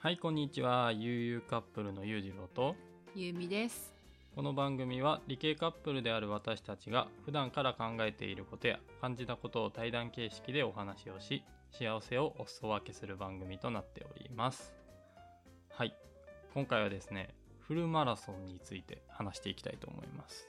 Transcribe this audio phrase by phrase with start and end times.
[0.00, 0.92] はいこんにちは。
[0.92, 2.76] ゆうゆうカップルのゆうじろうと。
[3.16, 3.92] ゆうみです。
[4.32, 11.42] この番組は理系カップルである私たちが普段から考えていることや感じたことを対談形式でお話をし
[11.72, 14.72] 幸せをお裾分けする番組となっております。
[15.70, 15.92] はい。
[16.54, 17.34] 今回はですね
[17.66, 20.46] フルマラソンについて話していきたいと思います。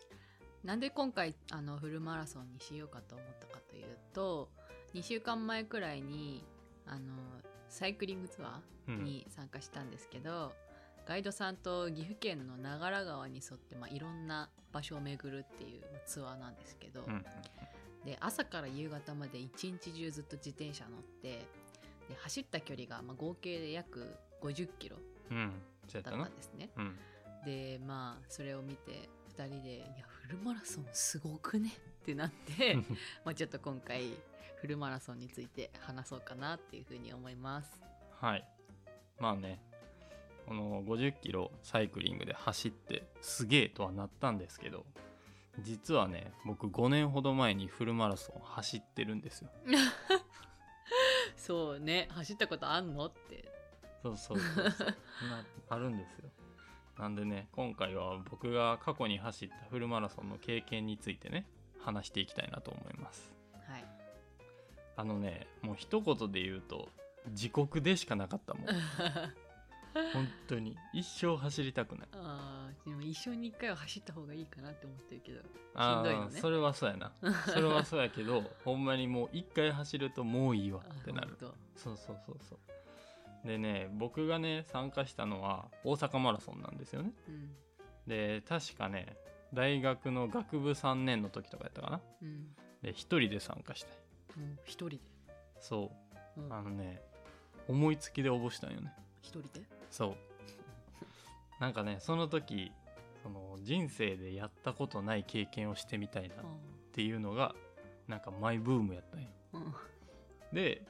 [0.63, 4.47] なんで今回あのフルマラソンにしようかと思ったかというと、
[4.93, 6.45] 2週間前くらいに
[6.85, 7.13] あの
[7.69, 10.51] サイクリングツアーに参加したんですけど、
[11.05, 17.25] ガイドさんと岐阜県の長良川に沿って、まあ、いろんな場所を巡るっていうツアーなんですけど、うん。
[18.05, 21.45] で朝から夕方まで一日中ずっと自転車乗って
[22.07, 24.97] で走った距離が、まあ、合計で約50キロ
[25.31, 25.51] うん。
[25.87, 26.69] そうやっだたなんですね。
[26.77, 26.95] うん。
[27.45, 32.75] でまあそれを見て2人で「いやフルマラソンすごくね」ってなって
[33.25, 34.13] まあちょっと今回
[34.57, 37.81] フルマラソンについて話そうかなっていうふうに思います。
[38.19, 38.47] はい。
[39.19, 39.61] まあね
[40.45, 44.85] この50キロサイクリングで走ってすげえとはなったんですけど
[45.59, 49.49] 実はね僕5年ほど前にフルマラソン走ってるんですよ。
[51.35, 52.07] そうね。
[52.11, 53.51] 走ったことあんのって。
[54.01, 54.87] そうそうそうそう。
[54.87, 54.95] な
[55.69, 56.29] あるんですよ。
[56.97, 61.45] なんでね今回は僕が過去に走ったフルマラソンの経験についてね
[61.81, 63.31] 話していきたいなと思います。
[63.67, 63.85] はい。
[64.95, 66.89] あのねもう一言で言うと
[67.33, 68.65] 地獄でしかなかったもん。
[70.13, 70.77] 本当に。
[70.93, 72.07] 一生走りたくない。
[72.13, 75.41] あーでも一生に一回は走った方がいいかなって思ってるけど。
[75.73, 76.37] あしんどいのね。
[76.37, 77.11] ーそれはそうやな。
[77.47, 81.37] それはそうやけどほんまにもう一回走るともういいわってなる。
[81.75, 83.47] そうそうそうそう。
[83.47, 87.13] でね僕がね参加したのは大阪マラソンなんですよね。
[87.27, 87.55] うん。
[88.07, 89.17] で確かね
[89.53, 92.01] 大学の学部3年の時とかやったかな。
[92.21, 92.55] うん。
[92.81, 93.91] で一人で参加して
[94.63, 94.99] 一人で、
[95.59, 95.91] そ
[96.37, 96.41] う。
[96.41, 96.53] うん。
[96.53, 97.01] あのね
[97.67, 98.93] 思いつきで応募したんよね。
[99.21, 99.61] 一人で？
[99.91, 100.15] そう。
[101.59, 102.71] なんかねその時
[103.21, 106.43] その人生でやったことない経験をしてみたいなっあ
[106.93, 107.53] ていうのが
[108.07, 109.27] なんかマイブームやったんよ。
[109.53, 109.73] ーうん。
[110.53, 110.81] で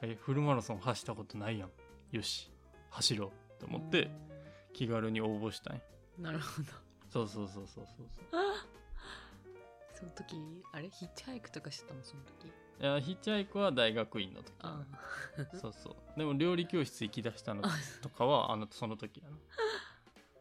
[0.00, 1.70] えフルマラソン走ったことないやん。
[2.12, 2.50] よし
[2.90, 4.10] 走ろうと思って
[4.72, 5.82] 気軽に応募したんよ。
[6.18, 6.68] なるほど
[7.12, 8.26] そうそうそうそうそうそう。
[9.94, 10.36] その時
[10.72, 10.88] あれ？
[10.88, 12.02] ヒッチハイクとかしてたの？
[12.02, 12.46] その時？
[12.46, 14.52] いやヒッチハイクは大学院の時。
[15.60, 16.18] そうそう。
[16.18, 17.68] でも料理教室行き出したのあ
[18.00, 19.36] とかはあのその時やな。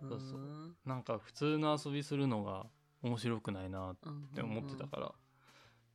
[0.10, 0.40] そうそう。
[0.40, 2.66] うんなんか普通の遊びするのが
[3.04, 5.12] 面白くないなっうんて思ってたから、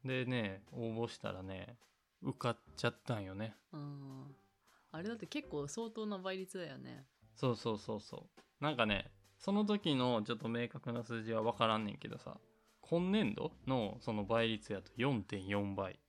[0.04, 1.76] でね応募したらね
[2.22, 3.54] 受かっちゃったんよね。
[3.72, 4.34] うん
[4.92, 7.06] あれだって結構相当な倍率だよね。
[7.34, 8.26] そうそうそうそ
[8.60, 8.62] う。
[8.62, 9.10] なんかね
[9.46, 12.36] その時のちょっと明確な数字は分からんねんけどさ
[12.80, 16.00] 今年度のその倍率やと4.4倍。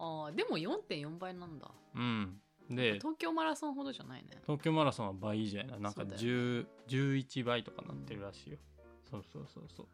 [0.00, 1.70] ああでも4.4倍なんだ。
[1.94, 2.40] うん。
[2.68, 4.30] で東京マラソンほどじゃないね。
[4.44, 5.78] 東京マラソンは倍以上やな。
[5.78, 8.58] なんかそうだよ10 11倍とかなってるらしいよ、
[9.08, 9.86] そうそうそうそう。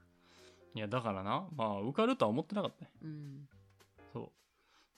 [0.74, 2.90] いやだからなまあ受かるとは思ってなかったね。
[3.02, 3.48] うん。
[4.14, 4.32] そ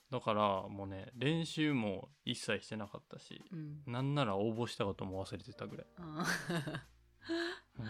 [0.09, 0.13] う。
[0.13, 3.81] だからもうね練習も一切してなかったしうん。
[3.85, 6.25] なんなら応募したことも忘れてたぐらい、あ
[7.79, 7.85] うん。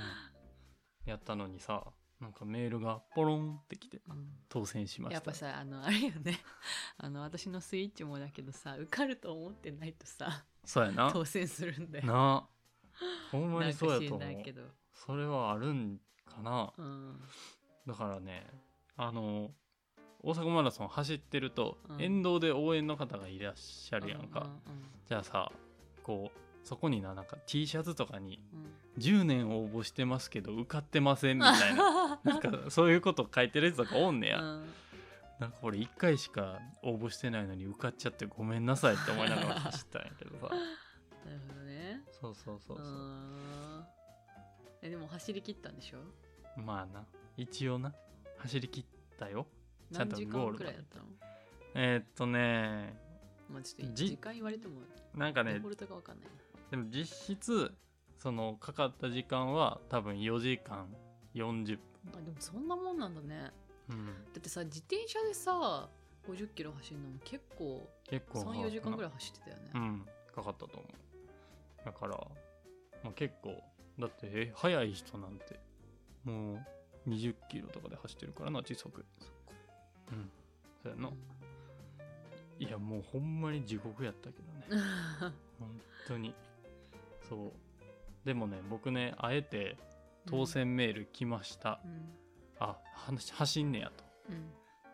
[1.06, 1.84] やったのにさ
[2.20, 4.28] なんかメールがポロンってきてーうん。
[4.48, 5.14] 当選しました。
[5.16, 6.40] やっぱさあのあれよね。
[6.98, 11.12] あの私のスイッチもだけどさ受かると思ってないとさそうやな。
[11.12, 12.06] 当選するんだよ。
[12.06, 12.48] な。
[13.32, 14.44] ほんまにそうやと思う。
[14.44, 14.64] けど。
[14.94, 16.72] それはあるんかな。
[16.78, 17.22] うん。
[17.88, 18.48] だからね
[18.96, 19.52] あの
[20.20, 22.02] 大阪マラソン走ってると、うん。
[22.02, 24.74] 沿道で応援の方がいらっしゃるやんか、うう
[25.08, 25.52] じゃあさ
[26.04, 32.20] こうそこにななんか T シャツとかにうんうん10年応募してますけど受かってませんみたいな。
[32.24, 34.70] なんかそういうこと書いてるやつとかおんねや、うん。
[35.40, 40.50] なんか俺1回しか応募してないのに受かっちゃってごめんなさいって思いながら走ったんやけどさ。
[41.26, 42.04] なるほどね。
[42.12, 42.86] そうそうそうそう。
[42.86, 43.86] うん。
[44.82, 46.00] えでも走り切ったんでしょ？
[46.58, 47.06] まあな。
[47.38, 47.94] 一応な。
[48.40, 48.86] 走り切っ
[49.18, 49.48] たよ。
[49.94, 51.06] ちゃんとゴール間くらいだったの？
[51.76, 52.94] えーっとね。
[53.50, 54.82] まあちょっとじ時間言われても
[55.16, 56.30] なんかねデフォルトがわかんない
[56.72, 57.72] でも実質
[58.18, 60.88] そのかかった時間は多分4時間
[61.36, 63.52] 40なあでもそんなもんなんだね。
[63.88, 65.90] 分、うん、だってさ自転車でさ
[66.28, 70.06] 50キロ走るのも結構結構34時間ぐらいい走ってたよね、うん。
[70.34, 71.86] かかったと思う。
[71.86, 72.16] だから、
[73.04, 73.56] まあ、結構
[74.00, 75.60] だってえ速い人なんて
[76.24, 76.54] も
[77.06, 79.04] う20キロとかで走ってるからな時速。
[80.12, 80.30] うん。
[80.84, 81.12] そうやな、
[82.60, 84.84] いやもうほんまに地獄やったけどね。
[85.60, 86.34] 本当に
[87.32, 88.26] そう。
[88.26, 89.78] でもね僕ねあえて
[90.26, 92.14] 当選メール来ました、うん。
[92.60, 94.04] あは走んねやと。
[94.30, 94.34] う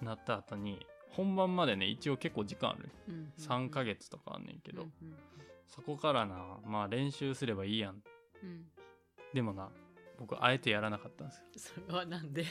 [0.03, 0.05] ん。
[0.05, 5.15] なった後に本番までね一応結構時間あるうん3ヶ月とかあんねんけど、うんうん。
[5.67, 8.03] そこからなまあ練習すればいいやん。
[8.43, 8.65] うん。
[9.33, 9.69] でもな
[10.19, 11.81] 僕あえてやらなかったんですよ。
[11.87, 12.45] それはなんで？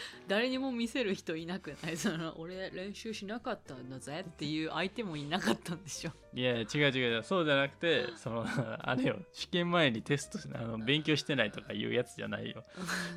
[0.28, 1.96] 誰にも見せる人いなくない？
[1.98, 4.24] その俺練習しなかったんだぜ。
[4.28, 6.12] っていう相手もいなかったんでしょ。
[6.34, 7.22] いや違う違う。
[7.22, 9.18] そうじゃなくてそのあれよ。
[9.32, 12.64] 試験前にテストしあの勉強してないとかいうやつじゃないよ。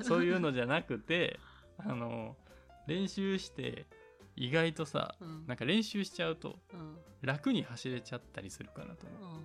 [0.01, 1.39] そういうのじゃなくて
[1.77, 2.35] あの
[2.87, 3.85] 練習して
[4.35, 5.47] 意外とさうん。
[5.47, 6.79] なんか練習しちゃうとうん。
[6.79, 9.39] うん楽に走れちゃったりするかなと思う。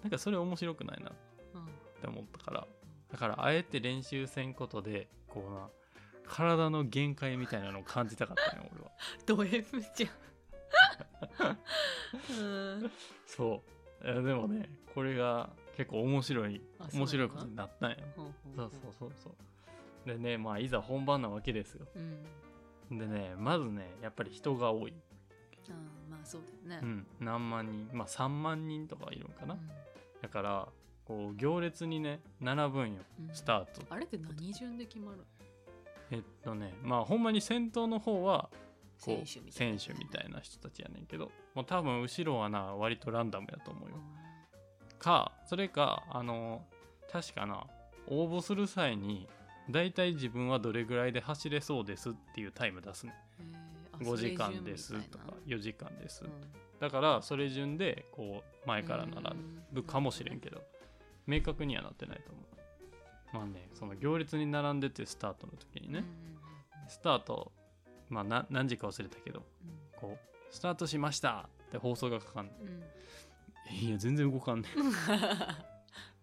[0.00, 1.12] なんかそれ面白くないなっ
[1.54, 1.66] うん
[2.00, 2.66] て思ったから。
[3.10, 5.68] だからあえて練習せんことでこうな
[6.26, 8.90] 体の限界みたいなのを感じたかったよ俺は。
[9.26, 9.64] ド M
[9.94, 10.08] じゃ
[11.44, 11.58] ん。
[12.82, 12.90] うん。
[13.26, 13.62] そ
[14.02, 14.06] う。
[14.06, 16.60] いやでもねこれが結構面白い
[16.92, 18.26] 面白いことになったんよそう
[18.56, 20.08] そうそうそう。
[20.08, 21.86] でねまあいざ本番なわけですよ。
[22.90, 22.98] うん。
[22.98, 24.94] でねまずねやっぱり人が多い、
[25.68, 26.86] あーまあそうだよね。
[26.86, 29.60] うん、何万人まあ3万人とかいるんかな、うん。
[30.20, 30.68] だから
[31.04, 33.02] こう行列にね並ぶんよ。
[33.20, 33.34] うん。
[33.34, 33.82] スタート。
[33.88, 35.24] あれって何順で決まる
[36.12, 38.50] えっとねまあほんまに先頭の方は
[39.04, 39.78] こう選手みたいな。
[39.78, 43.96] 選手みたいな人たちやねんけどもう多分後ろはな割とランダムやと思うよ。
[44.98, 46.64] かそれかあの
[47.10, 47.66] 確かな
[48.06, 49.26] 応募する際に
[49.70, 54.06] だいたい自分はどれぐらいで走れそうですっていうタイム出すねうん。
[54.06, 54.12] へー。
[54.12, 56.30] あ5時間ですとか4時間です、うん。
[56.78, 59.36] だからそれ順でこう前から並
[59.72, 60.62] ぶかもしれんけど
[61.26, 62.56] 明確にはなってないと思う
[63.32, 66.06] まあねその行列に並んでてスタートの時にね、うん
[66.88, 67.52] スタート
[68.10, 69.98] まあな何時か忘れたけどうん。
[69.98, 72.68] こうスタートしましたって放送がかかんねうん。
[72.68, 72.82] うんん
[73.88, 74.72] いや全然動かんねん。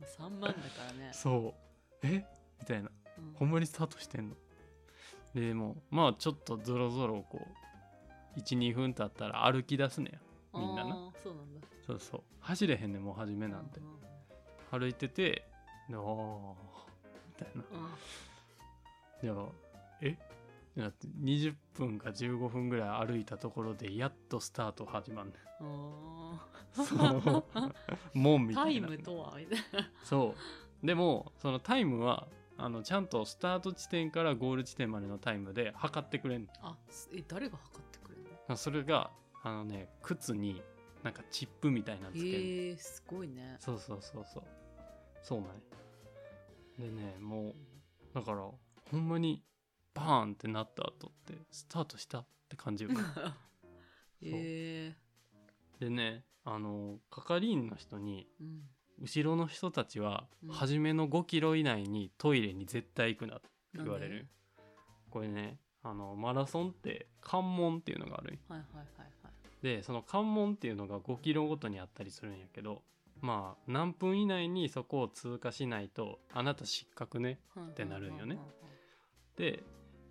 [0.06, 0.53] 3万だか
[0.88, 1.56] らね、そ
[2.03, 2.07] う。
[2.07, 2.25] え？
[2.59, 2.91] みたいな。
[3.17, 3.33] うん。
[3.33, 4.35] ほんまにスタートしてんの？
[5.33, 7.39] でもうまあちょっとゾロゾロこ
[8.35, 10.19] う12分経ったら歩き出すねや。
[10.53, 11.12] みんなな。
[11.23, 11.67] そうなんだ。
[11.85, 12.21] そうそう。
[12.41, 13.79] 走れへんねんもう初めなんて。
[13.79, 13.83] う
[14.79, 15.31] 歩いてて
[15.89, 16.00] であー。
[16.00, 16.78] み
[17.39, 17.63] たいな。
[17.63, 17.89] うん。
[19.21, 19.47] じゃあ
[20.01, 20.15] えっ
[20.75, 25.63] てなって20分か15分ぐらい歩いたところでやっとスタート始まんねあ
[26.81, 27.44] んそう。
[28.13, 28.88] 門みたいな。
[28.88, 29.89] ータイムとはみたいな。
[30.03, 30.36] そ
[30.83, 30.86] う。
[30.86, 32.27] でもそのタイムは
[32.57, 38.30] あのちゃんとスタート地点からゴール地点までのタイムで測ってくれんあすえ誰が測ってくれるの？
[38.50, 39.12] のそれが
[39.44, 40.62] あのね靴に
[41.03, 43.56] なんかチップみたいなのつける、へえすごいね。
[43.59, 44.44] そうそうそうそう。
[45.21, 45.53] そうなんや
[46.79, 47.55] でねもう
[48.15, 48.37] だから
[48.91, 49.43] ほんまに
[49.93, 52.91] バーンってなった後ってスタートしたって感じよ。
[54.21, 54.95] へえ
[55.79, 58.69] でねあの係員の人にうん。
[59.01, 60.49] 後ろの人たちはうん。
[60.49, 64.27] 初めの5キロ以内にトイレに絶対行くなって言われる。
[65.09, 68.85] これねあのマラソンって関門っていうのがあるはいはいはい
[69.23, 69.33] はい。
[69.61, 72.83] でその関門っていうのが5キロごとにあったりするんやけど
[73.21, 78.39] まあ何分以内にそこを通過しないとあなた失格ねってなるんよね。
[79.36, 79.63] で、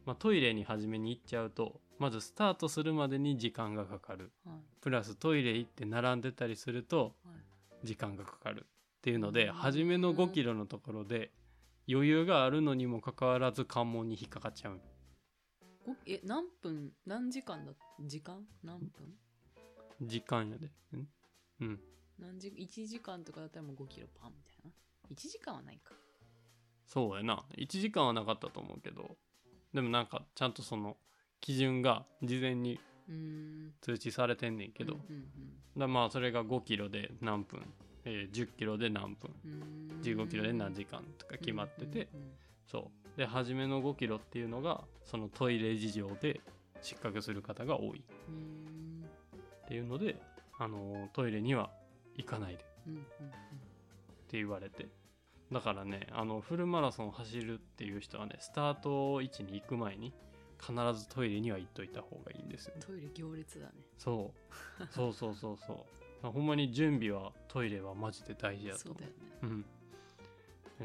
[0.04, 4.32] まあ、トイレに初めに行っちゃうとまずスタートするまでに時間がかかる。
[4.44, 4.56] はい。
[4.80, 7.32] プラストイレ行って並んでたりするとは
[7.82, 7.86] い。
[7.86, 8.66] 時間がかかる。
[8.98, 9.52] っていうのでうん。
[9.54, 11.30] 初めの5キロのところで
[11.90, 14.80] 余裕があるのにもかかわらず関門に引っかかっちゃう。
[15.86, 18.44] ごえ何分何時間だ時間？
[18.62, 19.14] 何分？
[20.02, 20.66] 時間やで
[20.96, 21.08] ん。
[21.60, 21.80] うん
[22.18, 24.70] 何時1時間とかだったらもう5キロパンみたいな。
[25.14, 25.94] 1時間はないか。
[26.86, 27.44] そうやな。
[27.56, 29.16] 1時間はなかったと思うけど。
[29.72, 30.96] でもなんかちゃんとその
[31.40, 32.80] 基準が事前に
[33.80, 34.98] 通知されてんねんけど、
[35.76, 37.62] だまあそれが5キロで何分、
[38.04, 39.30] えー10キロで何分。
[39.44, 39.52] うん。
[39.52, 42.08] うーん15キロで何時間とか決まってて、
[42.66, 43.18] そう。
[43.18, 46.40] で初めの5キロっていうのがそのトイレ事情で
[46.80, 48.02] 失格する方が多い。
[49.64, 50.16] っていうので、
[50.58, 51.70] あのトイレには
[52.18, 52.58] 行かないで。
[52.58, 53.02] ってうんうん。
[54.30, 54.88] 言われて。
[55.50, 60.12] だからねあのフルマラソン走るっていう人はねスタート位置に行く前に
[60.60, 62.82] 必ずトイレには行っといた方がいいんですよね。
[62.84, 63.72] トイレ行列だね。
[63.96, 64.34] そ
[64.78, 64.86] う。
[64.90, 65.86] そうそうそうそ
[66.24, 66.26] う。
[66.30, 68.90] ほんまに準備はトイレはマジで大事やと。
[68.90, 69.16] 思そうだよね。
[69.42, 69.64] ううん。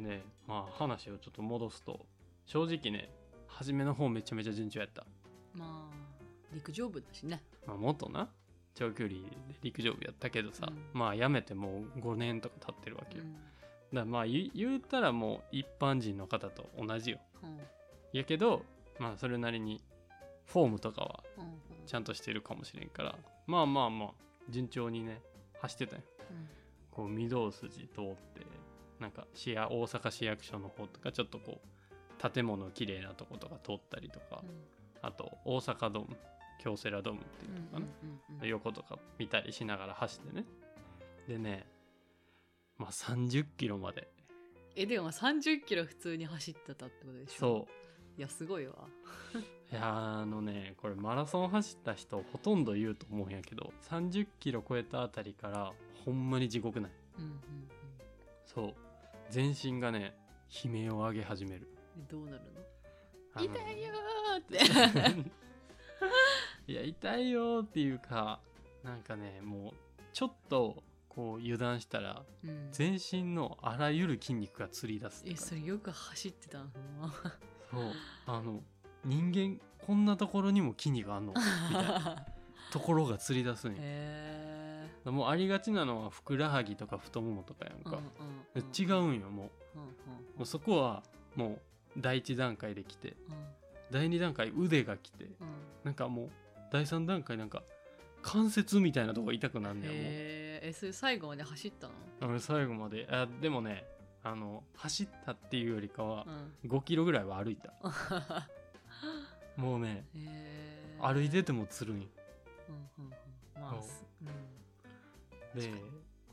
[0.05, 2.05] でねまあ話をちょっと戻すと
[2.45, 3.09] 正直ね
[3.47, 5.05] 初めの方めちゃめちゃ順調やった、
[5.53, 6.13] まあ
[6.53, 7.43] 陸上部だしね。
[7.65, 8.29] まあ、元な
[8.75, 9.25] 長距離で
[9.61, 10.99] 陸上部やったけどさ、うん。
[10.99, 13.33] まあやめてもう5年とか経ってるわけよ、うん。
[13.33, 13.45] だか
[13.93, 17.19] らまあ言うたらもう一般人の方と同じよ。
[17.43, 17.59] うん。
[18.11, 18.63] やけど
[18.99, 19.81] まあそれなりに
[20.45, 21.51] フォームとかはうんうん。
[21.85, 23.15] ちゃんとしてるかもしれんから
[23.47, 24.09] まあまあまあ
[24.49, 25.21] 順調にね
[25.61, 26.01] 走ってたよ。
[26.31, 26.49] うん。
[26.91, 28.45] こう御堂筋通って
[28.99, 34.43] なんか市や大阪市役所の方とかちょっとこう建物綺麗なとことか通ったりとか、
[35.01, 36.15] あと大阪ドーム
[36.59, 40.45] 京セラドームっていうのかな、うんうんうん横とか見たりしながら走ってね。
[41.27, 41.65] でね
[42.77, 44.07] まあ30キロまで。
[44.75, 47.39] えでも30キロ普通に走ってたってことでしょ？
[47.39, 47.67] そ
[48.17, 48.19] う。
[48.19, 48.75] いやすごいわ。
[49.71, 49.83] いやー
[50.21, 55.71] あのねこれマラソン走った人ほとんど言うと思うんやけど30キロ超えたあたりから
[56.05, 56.91] ほんまに地獄ない。
[57.19, 57.39] うんうんうん。
[58.45, 58.73] そう。
[59.29, 60.15] 全身がね
[60.65, 61.69] 悲鳴を上げ始める。
[61.95, 62.39] でどうなる
[63.35, 63.41] の？
[63.41, 64.41] 痛いよーっ
[65.23, 65.31] て
[66.67, 68.39] いや痛いよーっていうか
[68.83, 69.73] なんかねもう
[70.13, 72.69] ちょっとこう油断したらうん。
[72.71, 76.67] 全身のあらゆる筋肉がつり出すえそれよく走ってたの？
[77.71, 77.91] そう。
[78.27, 78.61] あの
[79.05, 81.33] 人間こんなところにも筋肉あんの？
[81.69, 82.25] みたいな。
[82.71, 87.99] ところがつり出すんやもうありがちなのはふくらはぎとか太ももとかやんか、
[88.55, 89.77] 違うんよもう。
[89.77, 89.89] うんうん。
[90.37, 91.03] もうそこは
[91.35, 91.59] も
[91.95, 93.15] う第一段階で来て。
[93.91, 95.25] 第二段階腕が来て。
[95.25, 95.53] うんうん。
[95.83, 96.29] なんかもう
[96.73, 97.61] 第三段階なんか
[98.23, 99.95] 関節みたいなとこが痛くなんねんもう。
[99.95, 100.69] へー。
[100.69, 101.93] えそれ最後まで走ったの？
[102.29, 103.07] 俺最後まで。
[103.11, 103.85] あでもね
[104.23, 106.25] あの走ったっていうよりかは
[106.63, 106.69] うん。
[106.69, 107.73] 5キロぐらいは歩いた。
[109.55, 111.13] もうねへー。
[111.13, 112.07] 歩いててもつるんよ。
[112.69, 113.13] うんうん
[113.57, 113.61] うん。
[113.61, 113.81] まあそう。
[113.83, 114.05] す
[115.55, 115.61] うん。
[115.61, 115.69] で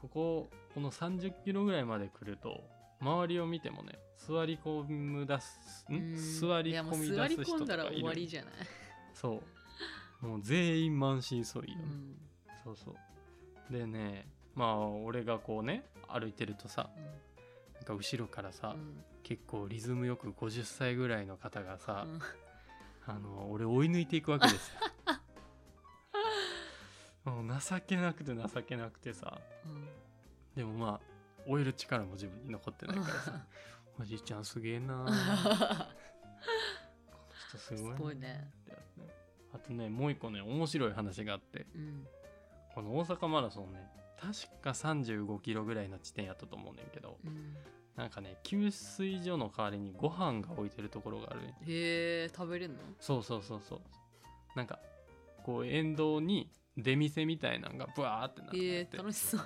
[0.01, 2.65] こここの30キロぐらいまで来ると
[3.01, 5.95] 周りを見てもね座り込む出すん？
[5.95, 6.17] うん。
[6.17, 8.55] 座りいやもう込み座り出す人と込んだら終わりじゃない？
[9.13, 9.43] そう
[10.21, 12.17] もう全員満身創痍よね、うん。
[12.65, 13.73] そうそう。
[13.73, 16.91] でねまあ俺がこうね歩いてるとさ
[17.75, 19.03] なんか後ろからさ、うん。
[19.23, 22.21] 結構リズムよく50歳ぐらいの方がさ、うん。
[23.07, 24.81] あの俺追い抜いていくわけですよ。
[27.33, 29.41] もう情けなくて情けなくてさ。
[29.65, 29.89] うん。
[30.55, 31.11] でもまあ
[31.47, 33.47] 追える力も自分に残ってないからさ。
[33.99, 35.87] おじいちゃんすげえなー。
[37.49, 38.51] 人すごいなすごいね
[39.71, 41.67] とねもう一個ね面白い話があって。
[41.75, 42.07] うん。
[42.75, 43.81] この大阪マラソンね
[44.21, 47.57] 確か35キロぐらいの地点やったと思うねんけどうん。
[47.97, 52.77] なんかね給水所の代わりにご飯が置いてるところがあるねへえ食べれんの？
[53.01, 53.81] そうそうそうそう。
[54.57, 54.79] なんか
[55.45, 58.57] こう沿道に出店みたいなのがブワーってなって。
[58.59, 59.41] えて、ー、楽しそう。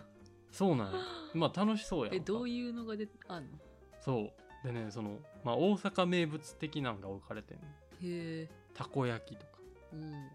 [0.53, 0.99] そうなんや。
[1.35, 3.59] まあ楽しそうやえどういうのがであんの？
[4.01, 4.67] そう。
[4.67, 7.65] でねそのまあ大阪名物的なんが置かれてんね
[8.03, 8.49] へえ。
[8.75, 9.54] たこ焼きとか
[9.95, 10.31] うん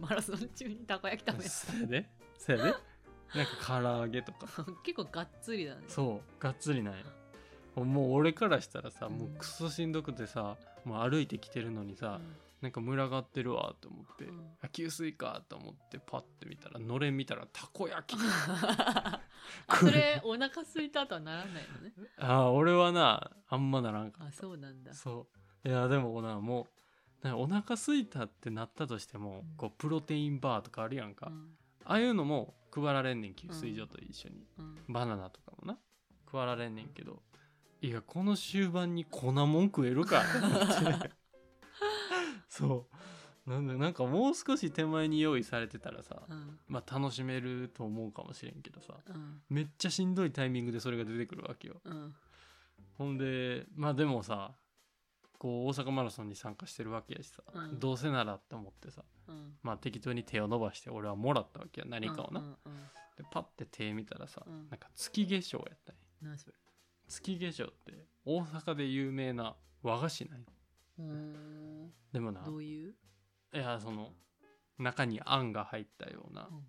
[0.00, 2.10] マラソン中にたこ焼き食べるそやで。
[2.38, 2.62] そやで。
[3.34, 4.46] なんか唐揚げとか。
[4.82, 5.82] 結構がっつりだね。
[5.88, 7.04] そうがっつりなんや。
[7.76, 9.18] もう俺からしたらさ、うん。
[9.18, 12.20] もうクソしんどくてさもう歩いてきてるのにさ、
[12.60, 14.56] なんか群がってるわと思って、うん。
[14.62, 18.20] あ給水かと思ってパッて見たらのれん見たらたこ焼き。
[19.66, 21.92] あそれお腹空いたとはならないのね。
[22.18, 24.92] ああ俺はなあんまならんかあそうなんだ。
[24.94, 25.26] そ
[25.64, 25.68] う。
[25.68, 26.66] いやでもなも
[27.22, 29.56] うなんかお腹空いたってなったとしても、うん。
[29.56, 31.48] こうプロテインバーとかあるやんか、うん。
[31.84, 34.78] ああいうのも配られんねん給水所と一緒に、うん。
[34.88, 35.78] バナナとかもな。
[36.30, 37.22] 配られんねんけど。
[37.80, 40.24] いやこの終盤に粉もん食えるか
[42.48, 42.88] そ
[43.46, 43.50] う。
[43.50, 46.58] なんでなんかもう少し手前に用意されてたらさ、うん。
[46.66, 49.42] まあ楽しめると思うかもしれんけどさうん。
[49.48, 51.80] めっちゃしんどいタイミングでそれが出てくるわけよ。
[51.84, 52.14] うん。
[52.94, 54.52] ほんでまあでもさ
[55.38, 57.78] こう大阪マラソンに参加してるわけやしさ、うん。
[57.78, 59.54] どうせならって思ってさうん。
[59.62, 62.54] まあ適当に手を伸ばして俺はもらったわけや何かをな、うんうん
[63.16, 64.68] でパッて手見たらさ、うん。
[64.70, 66.02] なんか月化粧やったんや。
[66.22, 66.54] 何それ？
[67.08, 70.44] 月化粧って大阪で有名な和菓子なんよ
[70.98, 71.92] うーん。
[72.12, 72.94] でもなどういう？
[73.54, 74.12] いやその
[74.78, 76.48] 中にあんが入ったような。
[76.48, 76.62] うんうん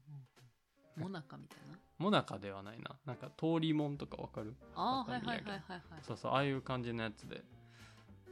[1.03, 1.77] もなかみたいな？
[1.97, 2.97] もなかではないな。
[3.05, 4.55] なんか通りもんとかわかる？
[4.75, 5.81] あーはいはいはいはいはい。
[6.01, 7.41] そうそうああいう感じのやつで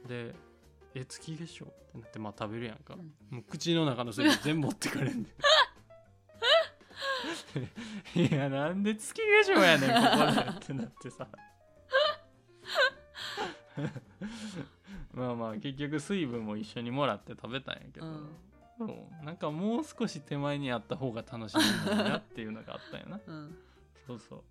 [0.06, 0.34] で
[0.94, 3.12] え月化粧ってなってまあ食べるやんか、うん。
[3.36, 5.26] もう口の中の水分 全部持ってかれんねん。
[8.14, 11.28] いやなんで月化粧やねんここでってなってさ。
[15.12, 18.36] まあまあ結局水分も一緒にもらって食べたんやけど、うん。
[19.24, 23.20] なんかもう少し手前にあった方が楽しみになっていうのがあったんやな。
[23.26, 23.58] うん。
[24.06, 24.44] そうそう。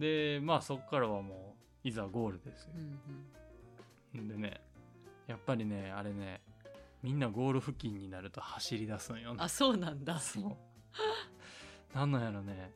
[0.00, 2.72] でまあそっからはもういざゴールですよ。
[2.74, 3.00] うん
[4.14, 4.60] でね
[5.26, 6.40] やっぱりねあれね
[7.02, 10.18] みんなゴール付近になると走り出すんよあそうなんだ。
[10.18, 11.96] そう。
[11.96, 12.72] なんなんやろね。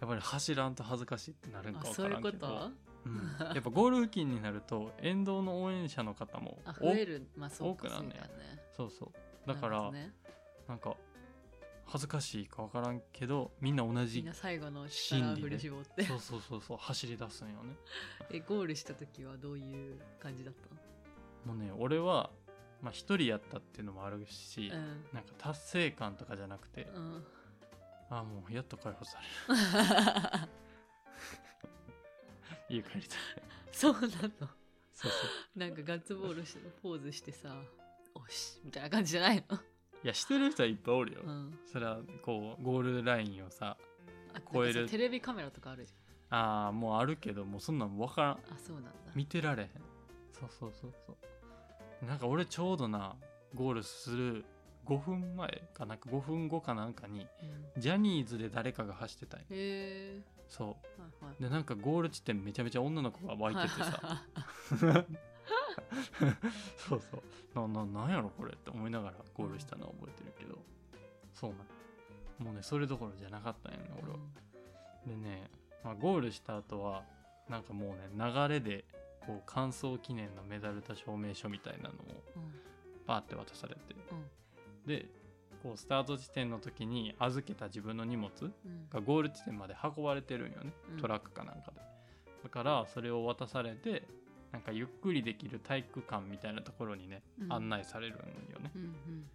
[0.00, 2.70] やっぱり走らんと恥ずかしいってなるんあか分そういうこからんけどと？
[3.06, 7.28] うん、やっぱゴール付近になると沿道の応援者の方も増える。
[7.36, 8.62] まあそうか多くなんねそうだよね。
[8.76, 9.48] そうそう。
[9.48, 10.12] だからね。
[10.68, 10.96] なんか
[11.86, 16.04] 恥ずかしいか分からんけどみんな同みじんな最後の力を振り絞って。
[16.04, 17.76] そうそうそうそう走り出すんよね。
[18.30, 20.68] えゴールした時はどういう感じだった
[21.48, 22.30] もうね俺は
[22.82, 25.06] まあ一人やったっていうのもあるし、のうん。
[25.12, 27.24] なんか達成感とかじゃなくて、うん。
[28.10, 30.50] ああもうやっと解放される。
[32.68, 33.18] 家帰りたい。
[33.72, 34.08] そうなの。
[34.08, 35.08] そうそ
[35.54, 35.58] う。
[35.58, 37.56] なんかガッツボールしてポーズしてさ
[38.14, 39.56] おしみたいな感じじゃないの？
[39.56, 39.60] い
[40.06, 41.58] やしてる人はいっぱいおるよ、うん。
[41.70, 43.76] それはこうゴールラインをさ
[44.34, 44.86] あ超える。
[44.88, 45.92] テレビカメラとかあるじ
[46.30, 48.30] ああもうあるけどもうそんなん分からん。
[48.30, 48.90] ゃんあそうなんだ。
[49.14, 49.68] 見てられへん。
[50.32, 51.16] そうそうそうそ
[52.02, 52.04] う。
[52.06, 53.16] なんか俺ちょうどな
[53.54, 54.44] ゴールする
[54.86, 57.26] 5分前かなんか5分後かなんかに
[57.74, 57.80] うん。
[57.82, 59.46] ジャニーズで誰かが走ってたんよ。
[59.50, 61.34] へえそはいはい。
[61.40, 64.24] うでなんかゴール地点めちゃめちゃ女の子が湧いててさ
[66.76, 67.22] そうそう。
[67.54, 70.58] なななんやろこれって思いながらゴールしたのは覚えてるけど。
[71.34, 71.56] そうな
[72.42, 72.44] ん。
[72.46, 74.18] もうねそれどころじゃなかったんやね俺は。
[75.06, 75.50] でね、
[75.82, 77.04] まあ、ゴールした後は
[77.48, 78.84] なんかもうね流れで
[79.20, 82.60] こう完走記念のメダルと証明書みたいなのをうん。
[83.06, 83.80] バーって渡されて。
[84.10, 84.86] うん。
[84.86, 85.08] で
[85.62, 88.88] こうスタート地点の時に預けた自分の荷物うん。
[88.90, 90.72] がゴール地点まで運ばれてるんよね。
[90.92, 90.96] うん。
[90.98, 91.80] トラックかなんかで。
[92.42, 94.06] だからそれを渡されて
[94.56, 97.52] なんかゆっくりできる体育館みたいなところにねうん。
[97.52, 98.72] 案内されるんよね。
[98.74, 99.26] うんうん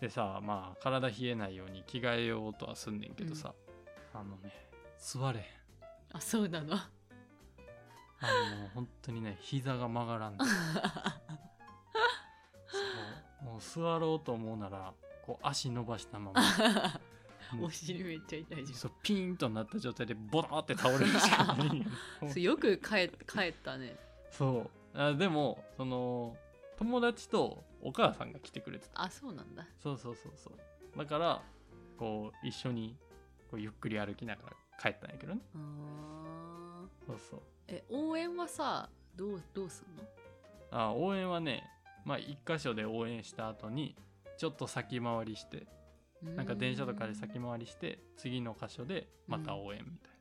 [0.00, 3.54] でさまあ体冷えないように着替えようとはすんねんけどさ、
[4.12, 4.52] あのね
[4.98, 5.44] 座れへん。
[6.12, 6.74] あそうなの？
[6.74, 10.50] あの本当にね膝が曲がらんで そ
[13.42, 13.44] う。
[13.44, 14.92] もう座ろうと思うなら
[15.24, 16.40] こう足伸ばしたまま。
[17.62, 21.86] お尻めっちゃ痛いじそうピーンとなった状態でボターって倒れるしかないんよ
[22.36, 23.96] よく帰帰ったね
[24.30, 24.98] そう。
[24.98, 26.36] あでもその
[26.76, 29.02] 友達とお母さんが来てくれてた。
[29.02, 29.66] あそうなんだ。
[29.82, 30.98] そうそうそうそう。
[30.98, 31.42] だから
[31.98, 32.96] こう一緒に
[33.50, 35.40] こうゆっくり歩きながら帰ったんやけどね。
[35.54, 37.06] あー。
[37.06, 37.40] そうそう。
[37.68, 40.02] え応援はさどうどうすんの？
[40.70, 41.64] あ応援はね
[42.04, 43.96] まあ一箇所で応援した後に
[44.36, 45.66] ちょっと先回りして
[46.22, 50.15] なんか電車とかで先回りして次の箇所でまた応援みたいな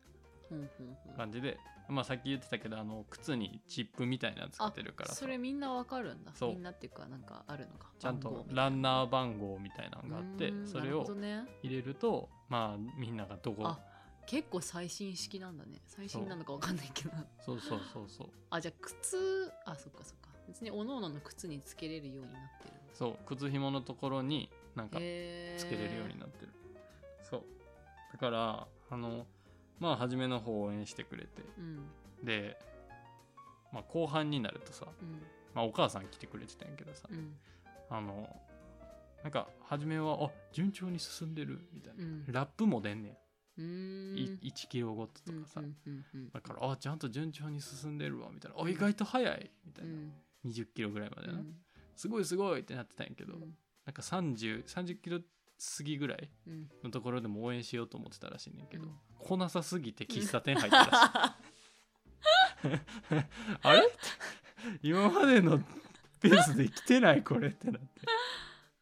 [1.17, 1.57] 感じで、
[1.89, 5.15] まあさっき言ってたけどあの靴にチップみたいなのつけてるからさ。
[5.15, 6.31] それみんなわかるんだ。
[6.33, 6.49] そう。
[6.53, 7.87] みんなっていうかなんかあるのか。
[7.99, 11.05] ちゃんとランナー番号みたいなのがあってそれを
[11.63, 13.79] 入れるとまあみんながどこあ
[14.27, 15.81] 結構最新式なんだね。
[15.85, 17.11] 最新なのかわかんないけど。
[17.45, 17.59] そう。
[17.59, 20.29] そうそうそうあじゃあ靴あそっかそっか。
[20.47, 22.73] 別におののの靴につけれるようになってる。
[22.93, 23.17] そう。
[23.25, 26.51] 靴紐のところになんかつけれるようになってる。
[27.29, 27.43] そう。
[28.13, 29.25] だからあの
[29.79, 31.43] まあ初めの方応援してくれて。
[31.57, 32.25] うん。
[32.25, 32.57] で、
[33.71, 35.21] まあ、後半になるとさ、うん。
[35.53, 37.35] まあ、お母さん来てくれてたんやけどさ、うん。
[37.89, 38.27] あの
[39.23, 42.25] なんか初めはあ順調に進んでるみたいな、うん。
[42.27, 43.17] ラップも出んね
[43.57, 44.17] ん、ん。
[44.17, 45.61] い1キロごととかさ、
[46.33, 48.63] だからあちゃんと順調に進んでるわみたいな。
[48.63, 50.13] あ意外と速いみたいな、うん。
[50.45, 51.55] 20キロぐらいまでな、うん。
[51.95, 53.41] すごいすごいってなってたんやけど、うん。
[53.85, 55.19] なんか3030キロ
[55.77, 56.69] 過ぎぐらいうん。
[56.83, 58.95] のところでも応援しようと思ってたらしいねんけど、うん。
[59.19, 60.91] 来なさすぎて喫茶店入ったらしい。
[63.61, 63.83] あれ？
[64.81, 65.59] 今までの
[66.19, 67.89] ペースで来てないこれってなって。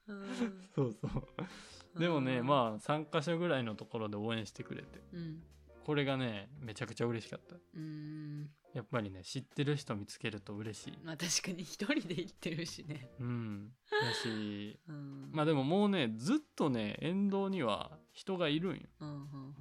[0.08, 0.70] うん。
[0.76, 2.00] そうそう。
[2.00, 5.02] でもねまあ3箇所ぐらいのところで応援してくれて。
[5.14, 5.44] うん。
[5.86, 7.56] これがねめちゃくちゃ嬉しかった。
[7.76, 10.98] うんやっぱりね知ってる人見つけると嬉しい。
[11.04, 13.12] まあ確かに一人で行ってるしね。
[13.20, 13.72] うん。
[13.92, 15.30] だし うん。
[15.32, 18.82] まあでももうねずっとね沿道には人がいるんよ。
[19.00, 19.56] うんうん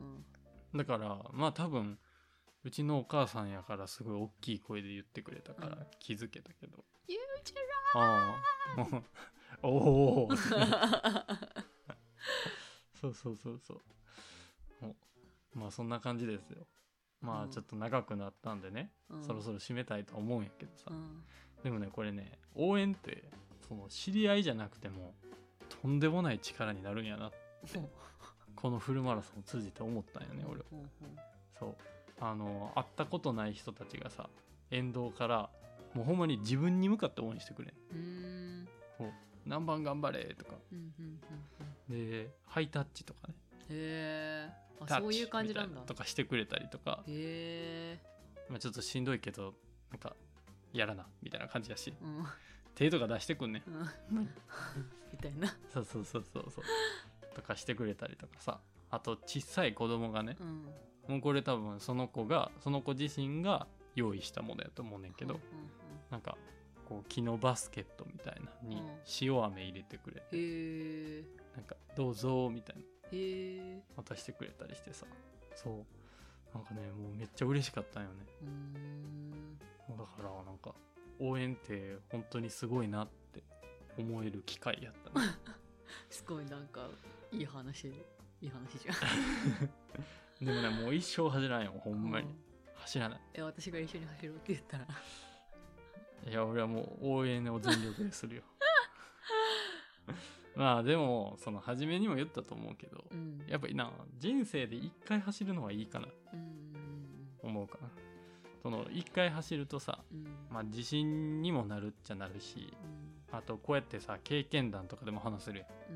[0.75, 0.79] うん。
[0.79, 1.99] だからまあ多分
[2.65, 5.87] うちのお母さんやからすごい大きい声で言ってくれたからうん。
[5.99, 7.53] 気づけたけど、ゆうち
[7.95, 8.41] あ
[8.77, 9.05] あもう
[9.63, 10.37] おお
[12.95, 13.81] そうそうそうそう。
[14.81, 14.97] お
[15.59, 16.67] まあそんな感じですよ
[17.23, 17.49] まうん。
[17.49, 19.23] あちょっと長くなったんでね、うん。
[19.23, 21.23] そろそろ締めたいと思うんやけどさ、うん。
[21.63, 23.25] でもねこれね応援って
[23.69, 25.15] その知り合いじゃなくても
[25.83, 27.31] とんでもない力になるんやな
[28.57, 30.67] このフルマラソンを通じて思ったんよね俺は。
[30.73, 30.89] うんうん
[31.59, 31.77] そう。
[32.21, 34.29] あの会ったことない人たちがさ
[34.71, 35.51] 沿道から
[35.95, 37.73] もうほんまに自分に向かって応援してくれん。
[37.95, 38.69] うん。
[39.47, 40.53] 何番頑張れとか。
[41.89, 43.35] でハイタッチとかね
[43.73, 45.81] へえそういう感じなんだ。
[45.83, 47.99] とかしてくれたりとか、へえ
[48.49, 49.55] まあ、ちょっとしんどいけど
[49.91, 50.17] なんか
[50.73, 51.95] やらなみたいな感じだし。
[52.03, 52.25] うん。
[52.75, 53.63] 手とか出してくんねん。
[54.17, 54.29] うん。
[55.13, 55.55] みたいな。
[55.73, 56.65] そうそうそうそうそう。
[57.35, 58.61] とかしてくれたりとかさ。
[58.91, 60.37] あと小さい子供がね。
[60.41, 60.67] うん。
[61.09, 65.41] もうこれ多分その子がその子自身が用意したものやと思うねんけど、うん
[66.11, 66.37] なんか
[66.89, 68.89] こう木のバスケットみたいなのにうん。
[69.21, 71.25] 塩飴入れてくれて、うん
[71.57, 72.83] なんかどうぞみたいな
[73.13, 75.07] へえ渡してくれたりしてさ。
[75.55, 75.85] そう。
[76.55, 78.27] なんかねもうめっちゃ嬉しかったんよね。
[78.43, 79.59] うーん。
[79.97, 80.75] だからなんか
[81.19, 83.43] 応援って本当にすごいなって
[83.99, 85.21] 思える機会やった。
[85.21, 85.27] ね
[86.11, 86.89] すごいなんか
[87.31, 90.45] いい話いい話じゃん。
[90.45, 92.35] でもねもう一生走らんよほんまに、
[92.75, 93.21] 走らない。
[93.35, 94.87] え私が一緒に走ろうって言ったら？
[96.25, 98.43] いや俺はもう応援を全力でするよ
[100.55, 103.43] まあでもその初めにも言ったと思うけどうん。
[103.49, 106.09] やっぱりな人生で一回走るのはいいかな。
[106.33, 107.51] うん。
[107.51, 107.89] 思うかな。
[108.63, 110.27] その一回走るとさうん。
[110.51, 112.73] まあ自信にもなるっちゃなるし
[113.31, 113.37] うん。
[113.37, 115.69] あとこうやってさ経験談とかでも話せるやん。
[115.69, 115.95] う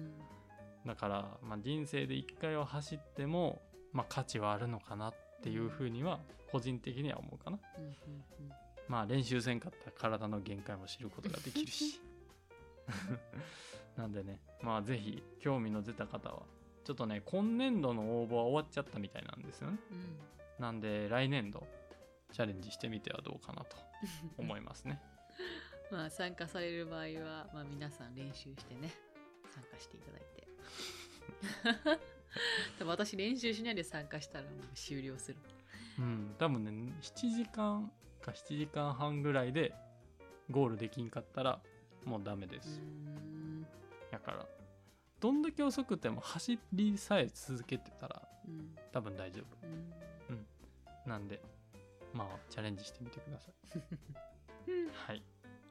[0.84, 0.86] ん。
[0.86, 3.60] だから、まあ、人生で一回は走っても、
[3.92, 7.58] まあ、価値はあるのかなっていうふうには個人的には思うかな。
[8.88, 12.00] まあ練習せんかったら体の限界も知ることができるし
[13.96, 16.42] なんでねまあぜひ興味の出た方は
[16.84, 19.78] ちょっとね今年度の応募は終わっちゃったみたいなんですよね。
[19.90, 19.98] うん。
[19.98, 20.04] うん
[20.58, 21.66] なんで来年度
[22.32, 23.76] チャレンジしてみてはどうかなと
[24.38, 25.00] 思いますね。
[25.92, 28.90] まあ参加される場合は、まあ、皆さん練習してね
[29.50, 30.48] 参加していただいて。
[32.78, 35.38] 多分私練習しないで参加したらもう終了する。
[35.98, 36.34] うん。
[36.38, 37.92] 多分ね7時間
[38.26, 39.72] か7時間半ぐらいで
[40.50, 41.60] ゴールできんかったら
[42.04, 42.80] もうダメです、
[44.26, 44.46] から
[45.20, 48.74] どんだけ遅くても走りさえ続けてたらうん。
[48.92, 49.66] 多分大丈夫。
[50.30, 50.46] うん。
[51.08, 51.40] なんで
[52.12, 53.54] まあチャレンジしてみてください。
[55.06, 55.22] はい、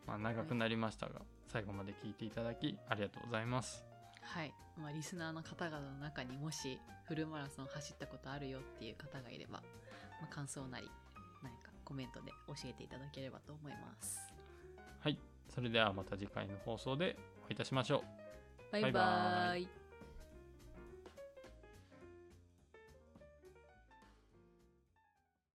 [0.08, 3.86] まあ、長くなりましたが最後まで聞いていただきありがとうございます。
[4.22, 9.62] はい、まあ、リスナーの方々の中にもしフルマラソン走ったことあるよっていう方がいれば、
[10.22, 10.90] まあ、感想なり
[11.44, 14.34] 何かコメントで教えていただければと思います。
[15.00, 15.20] はい。
[15.50, 18.25] それではまた次回の放送でお会いいたしましょう
[18.72, 18.92] バイバイ。
[18.92, 19.85] バイバイ。